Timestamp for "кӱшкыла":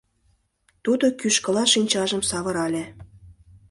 1.19-1.63